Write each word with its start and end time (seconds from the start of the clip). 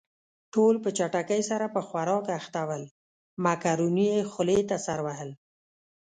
ټول 0.53 0.75
په 0.83 0.89
چټکۍ 0.97 1.41
سره 1.49 1.65
په 1.75 1.79
خوراک 1.87 2.25
اخته 2.39 2.61
ول، 2.69 2.83
مکروني 3.45 4.07
يې 4.15 4.19
خولې 4.31 4.59
ته 4.69 4.77
سر 4.85 4.99
وهل. 5.05 5.29